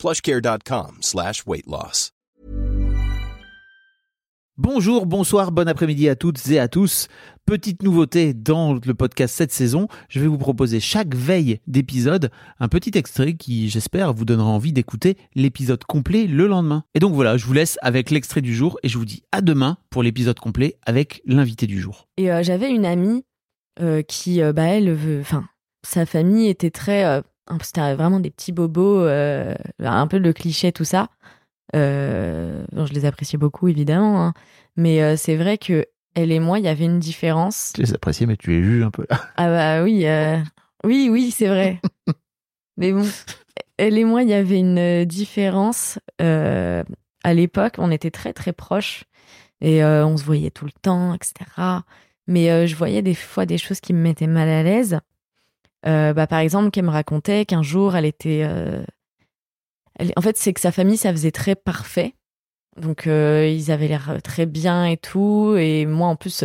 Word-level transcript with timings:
plushcare.com 0.00 0.98
slash 1.02 1.44
weight 1.46 1.66
loss. 1.66 2.12
Bonjour, 4.62 5.06
bonsoir, 5.06 5.52
bon 5.52 5.68
après-midi 5.68 6.08
à 6.10 6.16
toutes 6.16 6.46
et 6.50 6.58
à 6.58 6.68
tous. 6.68 7.08
Petite 7.46 7.82
nouveauté 7.82 8.34
dans 8.34 8.74
le 8.74 8.92
podcast 8.92 9.34
cette 9.34 9.52
saison, 9.52 9.88
je 10.10 10.20
vais 10.20 10.26
vous 10.26 10.36
proposer 10.36 10.80
chaque 10.80 11.14
veille 11.14 11.60
d'épisode 11.66 12.30
un 12.58 12.68
petit 12.68 12.90
extrait 12.98 13.32
qui, 13.32 13.70
j'espère, 13.70 14.12
vous 14.12 14.26
donnera 14.26 14.50
envie 14.50 14.74
d'écouter 14.74 15.16
l'épisode 15.34 15.82
complet 15.84 16.26
le 16.26 16.46
lendemain. 16.46 16.84
Et 16.94 16.98
donc 16.98 17.14
voilà, 17.14 17.38
je 17.38 17.46
vous 17.46 17.54
laisse 17.54 17.78
avec 17.80 18.10
l'extrait 18.10 18.42
du 18.42 18.54
jour 18.54 18.78
et 18.82 18.88
je 18.90 18.98
vous 18.98 19.06
dis 19.06 19.22
à 19.32 19.40
demain 19.40 19.78
pour 19.88 20.02
l'épisode 20.02 20.38
complet 20.38 20.76
avec 20.84 21.22
l'invité 21.24 21.66
du 21.66 21.80
jour. 21.80 22.06
Et 22.18 22.30
euh, 22.30 22.42
j'avais 22.42 22.70
une 22.70 22.84
amie 22.84 23.24
euh, 23.80 24.02
qui, 24.02 24.42
euh, 24.42 24.52
bah, 24.52 24.64
elle, 24.64 24.94
enfin, 25.22 25.46
sa 25.86 26.04
famille 26.04 26.48
était 26.48 26.70
très. 26.70 27.22
Euh, 27.50 27.56
C'était 27.62 27.94
vraiment 27.94 28.20
des 28.20 28.30
petits 28.30 28.52
bobos, 28.52 29.00
euh, 29.02 29.54
un 29.80 30.06
peu 30.06 30.18
le 30.18 30.32
cliché, 30.32 30.72
tout 30.72 30.84
ça. 30.84 31.08
Euh, 31.76 32.64
bon, 32.72 32.86
je 32.86 32.92
les 32.92 33.04
appréciais 33.04 33.38
beaucoup, 33.38 33.68
évidemment. 33.68 34.24
hein. 34.24 34.34
Mais 34.76 35.02
euh, 35.02 35.16
c'est 35.16 35.36
vrai 35.36 35.58
que 35.58 35.86
elle 36.14 36.32
et 36.32 36.40
moi, 36.40 36.58
il 36.58 36.64
y 36.64 36.68
avait 36.68 36.84
une 36.86 36.98
différence. 36.98 37.72
Tu 37.74 37.82
les 37.82 37.94
apprécies, 37.94 38.26
mais 38.26 38.36
tu 38.36 38.50
les 38.50 38.62
juges 38.62 38.82
un 38.82 38.90
peu. 38.90 39.06
Ah 39.36 39.48
bah 39.48 39.82
oui, 39.84 40.04
oui, 40.84 41.08
oui, 41.10 41.30
c'est 41.30 41.46
vrai. 41.46 41.80
Mais 42.76 42.92
bon, 42.92 43.06
elle 43.76 43.96
et 43.98 44.04
moi, 44.04 44.22
il 44.22 44.28
y 44.30 44.34
avait 44.34 44.58
une 44.58 45.04
différence. 45.04 45.98
à 46.18 47.34
l'époque, 47.34 47.74
on 47.78 47.90
était 47.90 48.10
très 48.10 48.32
très 48.32 48.52
proches 48.52 49.04
et 49.60 49.84
on 49.84 50.16
se 50.16 50.24
voyait 50.24 50.50
tout 50.50 50.64
le 50.64 50.72
temps, 50.82 51.14
etc. 51.14 51.34
Mais 52.26 52.66
je 52.66 52.74
voyais 52.74 53.02
des 53.02 53.14
fois 53.14 53.46
des 53.46 53.58
choses 53.58 53.80
qui 53.80 53.92
me 53.92 54.00
mettaient 54.00 54.26
mal 54.26 54.48
à 54.48 54.62
l'aise. 54.62 54.98
Euh, 55.86 56.12
bah, 56.12 56.26
par 56.26 56.40
exemple, 56.40 56.70
qu'elle 56.70 56.84
me 56.84 56.90
racontait 56.90 57.44
qu'un 57.46 57.62
jour, 57.62 57.96
elle 57.96 58.04
était. 58.04 58.42
euh, 58.44 58.84
elle- 59.98 60.12
En 60.16 60.20
fait, 60.20 60.36
c'est 60.36 60.52
que 60.52 60.60
sa 60.60 60.72
famille, 60.72 60.96
ça 60.96 61.10
faisait 61.12 61.30
très 61.30 61.54
parfait. 61.54 62.14
Donc, 62.80 63.06
euh, 63.06 63.46
ils 63.48 63.70
avaient 63.70 63.88
l'air 63.88 64.18
très 64.22 64.46
bien 64.46 64.84
et 64.86 64.96
tout. 64.96 65.56
Et 65.58 65.86
moi, 65.86 66.08
en 66.08 66.16
plus, 66.16 66.44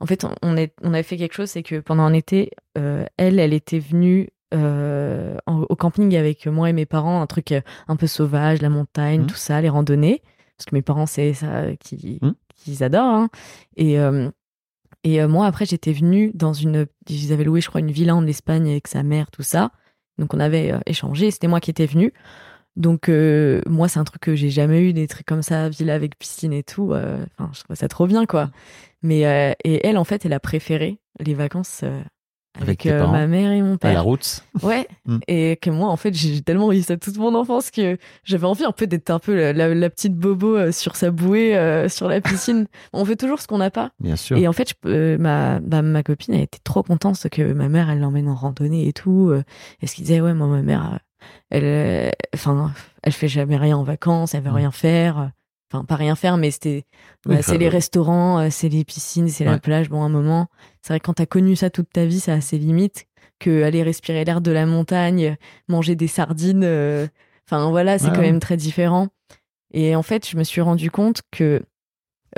en 0.00 0.06
fait, 0.06 0.26
on, 0.42 0.56
est- 0.56 0.74
on 0.82 0.92
avait 0.94 1.02
fait 1.02 1.16
quelque 1.16 1.34
chose, 1.34 1.50
c'est 1.50 1.62
que 1.62 1.80
pendant 1.80 2.02
un 2.02 2.12
été, 2.12 2.50
elle, 2.74 3.38
elle 3.38 3.52
était 3.54 3.78
venue 3.78 4.28
en- 4.54 5.62
au 5.68 5.76
camping 5.76 6.14
avec 6.16 6.46
moi 6.46 6.68
et 6.68 6.72
mes 6.72 6.84
parents, 6.86 7.22
un 7.22 7.26
truc 7.26 7.54
un 7.88 7.96
peu 7.96 8.06
sauvage, 8.06 8.60
la 8.60 8.68
montagne, 8.68 9.22
Mhm. 9.22 9.26
tout 9.26 9.36
ça, 9.36 9.60
les 9.60 9.68
randonnées. 9.70 10.22
Parce 10.58 10.66
que 10.66 10.74
mes 10.74 10.82
parents, 10.82 11.06
c'est 11.06 11.32
ça 11.34 11.74
qui- 11.80 12.18
Mhm. 12.22 12.34
qu'ils 12.56 12.82
adorent. 12.84 13.04
hein. 13.14 13.28
Et, 13.76 13.98
et 15.04 15.20
euh, 15.20 15.28
moi, 15.28 15.46
après, 15.46 15.66
j'étais 15.66 15.92
venue 15.92 16.30
dans 16.34 16.52
une. 16.52 16.86
Ils 17.08 17.32
avaient 17.32 17.44
loué, 17.44 17.60
je 17.60 17.68
crois, 17.68 17.80
une 17.80 17.90
villa 17.90 18.14
en 18.14 18.26
Espagne 18.26 18.68
avec 18.68 18.88
sa 18.88 19.02
mère, 19.02 19.30
tout 19.30 19.42
ça. 19.42 19.72
Donc, 20.18 20.34
on 20.34 20.40
avait 20.40 20.72
euh, 20.72 20.78
échangé. 20.86 21.30
C'était 21.30 21.48
moi 21.48 21.60
qui 21.60 21.70
étais 21.70 21.86
venue. 21.86 22.12
Donc, 22.76 23.08
euh, 23.08 23.60
moi, 23.66 23.88
c'est 23.88 23.98
un 23.98 24.04
truc 24.04 24.22
que 24.22 24.34
j'ai 24.34 24.50
jamais 24.50 24.80
eu, 24.82 24.92
des 24.92 25.08
trucs 25.08 25.26
comme 25.26 25.42
ça, 25.42 25.68
villa 25.68 25.94
avec 25.94 26.18
piscine 26.18 26.52
et 26.52 26.62
tout. 26.62 26.92
Enfin, 26.94 27.50
je 27.52 27.62
trouve 27.64 27.76
ça 27.76 27.88
trop 27.88 28.06
bien, 28.06 28.26
quoi. 28.26 28.50
Mais, 29.02 29.22
et 29.64 29.86
elle, 29.86 29.98
en 29.98 30.04
fait, 30.04 30.24
elle 30.24 30.32
a 30.32 30.40
préféré 30.40 30.98
les 31.20 31.34
vacances 31.34 31.84
Avec 32.60 32.84
euh, 32.86 33.06
ma 33.06 33.26
mère 33.26 33.50
et 33.50 33.62
mon 33.62 33.74
À 33.74 33.78
père. 33.78 33.94
la 33.94 34.00
route. 34.02 34.44
Ouais. 34.62 34.86
Mm. 35.04 35.18
Et 35.26 35.56
que 35.60 35.68
moi, 35.68 35.88
en 35.88 35.96
fait, 35.96 36.14
j'ai 36.14 36.42
tellement 36.42 36.70
eu 36.70 36.80
ça 36.82 36.96
toute 36.96 37.16
mon 37.18 37.34
enfance 37.34 37.72
que 37.72 37.96
j'avais 38.22 38.46
envie 38.46 38.64
un 38.64 38.70
peu 38.70 38.86
d'être 38.86 39.10
un 39.10 39.18
peu 39.18 39.34
la, 39.34 39.52
la- 39.52 39.74
la 39.74 39.90
petite 39.90 40.14
bobo 40.14 40.56
euh, 40.56 40.70
sur 40.70 40.94
sa 40.94 41.10
bouée, 41.10 41.56
euh, 41.56 41.88
sur 41.88 42.06
la 42.08 42.20
piscine. 42.20 42.66
On 42.92 43.04
fait 43.04 43.16
toujours 43.16 43.40
ce 43.40 43.48
qu'on 43.48 43.58
n'a 43.58 43.72
pas. 43.72 43.90
Bien 43.98 44.14
sûr. 44.14 44.36
Et 44.36 44.46
en 44.46 44.52
fait, 44.52 44.68
je 44.68 44.88
euh, 44.88 45.18
ma, 45.18 45.58
bah, 45.58 45.82
ma 45.82 46.04
copine, 46.04 46.34
elle 46.34 46.42
était 46.42 46.60
trop 46.62 46.84
contente 46.84 47.28
que 47.30 47.52
ma 47.52 47.68
mère, 47.68 47.90
elle 47.90 47.98
l'emmène 47.98 48.28
en 48.28 48.36
randonnée 48.36 48.86
et 48.86 48.92
tout. 48.92 49.32
Et 49.80 49.86
ce 49.88 49.96
qu'il 49.96 50.04
disait, 50.04 50.20
ouais, 50.20 50.34
moi, 50.34 50.46
ma 50.46 50.62
mère, 50.62 51.00
elle, 51.50 52.12
enfin, 52.34 52.72
elle 53.02 53.12
fait 53.12 53.26
jamais 53.28 53.56
rien 53.56 53.76
en 53.76 53.82
vacances, 53.82 54.34
elle 54.34 54.42
veut 54.44 54.50
Mm. 54.50 54.54
rien 54.56 54.70
faire. 54.70 55.30
Enfin, 55.72 55.84
pas 55.84 55.96
rien 55.96 56.14
faire, 56.14 56.36
mais 56.36 56.50
c'était, 56.50 56.84
bah, 57.24 57.40
c'est 57.40 57.56
les 57.56 57.66
euh, 57.66 57.70
restaurants, 57.70 58.38
euh, 58.40 58.48
c'est 58.50 58.68
les 58.68 58.84
piscines, 58.84 59.28
c'est 59.28 59.44
la 59.44 59.58
plage. 59.58 59.88
Bon, 59.88 60.02
un 60.02 60.10
moment, 60.10 60.48
c'est 60.82 60.92
vrai 60.92 61.00
que 61.00 61.06
quand 61.06 61.14
t'as 61.14 61.24
connu 61.24 61.56
ça 61.56 61.70
toute 61.70 61.88
ta 61.90 62.04
vie, 62.04 62.20
ça 62.20 62.34
a 62.34 62.40
ses 62.42 62.58
limites. 62.58 63.06
Que 63.38 63.62
aller 63.62 63.82
respirer 63.82 64.24
l'air 64.24 64.40
de 64.40 64.52
la 64.52 64.66
montagne, 64.66 65.36
manger 65.68 65.96
des 65.96 66.06
sardines, 66.06 66.62
euh, 66.62 67.08
enfin 67.48 67.70
voilà, 67.70 67.98
c'est 67.98 68.08
Ouais, 68.08 68.14
quand 68.14 68.20
même 68.20 68.38
très 68.38 68.56
différent. 68.56 69.08
Et 69.72 69.96
en 69.96 70.02
fait, 70.02 70.28
je 70.28 70.36
me 70.36 70.44
suis 70.44 70.60
rendu 70.60 70.90
compte 70.90 71.22
que, 71.30 71.62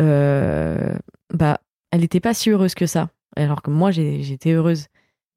euh, 0.00 0.96
bah, 1.32 1.60
elle 1.90 2.00
n'était 2.00 2.20
pas 2.20 2.34
si 2.34 2.50
heureuse 2.50 2.74
que 2.74 2.86
ça. 2.86 3.10
Alors 3.36 3.62
que 3.62 3.70
moi, 3.70 3.90
j'étais 3.90 4.52
heureuse. 4.52 4.86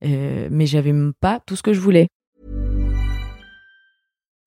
Euh, 0.05 0.47
mais 0.51 0.67
j'avais 0.67 0.93
pas 1.19 1.39
tout 1.45 1.55
ce 1.55 1.63
que 1.63 1.73
je 1.73 1.79
voulais. 1.79 2.07